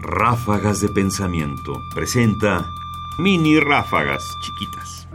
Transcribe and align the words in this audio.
Ráfagas 0.00 0.80
de 0.80 0.88
Pensamiento 0.88 1.82
presenta 1.92 2.64
mini 3.18 3.58
ráfagas 3.58 4.22
chiquitas. 4.40 5.08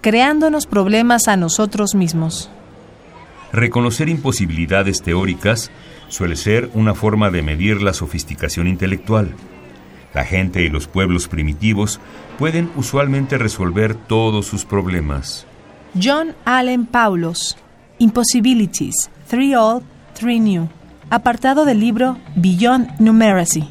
Creándonos 0.00 0.66
problemas 0.66 1.28
a 1.28 1.36
nosotros 1.36 1.94
mismos. 1.94 2.50
Reconocer 3.52 4.08
imposibilidades 4.08 5.02
teóricas 5.02 5.70
suele 6.08 6.36
ser 6.36 6.70
una 6.72 6.94
forma 6.94 7.30
de 7.30 7.42
medir 7.42 7.82
la 7.82 7.92
sofisticación 7.92 8.66
intelectual. 8.66 9.34
La 10.14 10.24
gente 10.24 10.62
y 10.62 10.70
los 10.70 10.88
pueblos 10.88 11.28
primitivos 11.28 12.00
pueden 12.38 12.70
usualmente 12.76 13.36
resolver 13.36 13.94
todos 13.94 14.46
sus 14.46 14.64
problemas. 14.64 15.46
John 16.02 16.34
Allen 16.46 16.86
Paulos, 16.86 17.58
Impossibilities, 17.98 19.10
Three 19.28 19.54
Old, 19.54 19.84
Three 20.14 20.40
New, 20.40 20.68
apartado 21.10 21.64
del 21.64 21.80
libro 21.80 22.16
Beyond 22.36 23.00
Numeracy. 23.00 23.64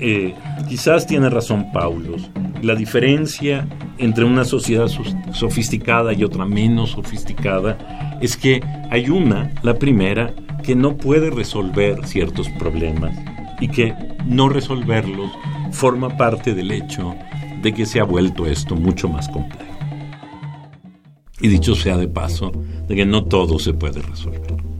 Eh, 0.00 0.34
quizás 0.68 1.06
tiene 1.06 1.30
razón 1.30 1.72
Paulos. 1.72 2.30
La 2.62 2.74
diferencia 2.74 3.66
entre 3.98 4.24
una 4.24 4.44
sociedad 4.44 4.88
sofisticada 5.32 6.12
y 6.12 6.24
otra 6.24 6.44
menos 6.44 6.90
sofisticada 6.90 8.18
es 8.20 8.36
que 8.36 8.60
hay 8.90 9.08
una, 9.08 9.50
la 9.62 9.74
primera, 9.74 10.34
que 10.62 10.74
no 10.74 10.96
puede 10.96 11.30
resolver 11.30 12.06
ciertos 12.06 12.48
problemas 12.50 13.16
y 13.60 13.68
que 13.68 13.94
no 14.26 14.48
resolverlos 14.48 15.30
forma 15.72 16.16
parte 16.16 16.54
del 16.54 16.70
hecho 16.70 17.14
de 17.62 17.72
que 17.72 17.86
se 17.86 18.00
ha 18.00 18.04
vuelto 18.04 18.46
esto 18.46 18.76
mucho 18.76 19.08
más 19.08 19.28
complejo. 19.28 19.70
Y 21.40 21.48
dicho 21.48 21.74
sea 21.74 21.96
de 21.96 22.08
paso, 22.08 22.52
de 22.86 22.94
que 22.94 23.06
no 23.06 23.24
todo 23.24 23.58
se 23.58 23.72
puede 23.72 24.02
resolver. 24.02 24.79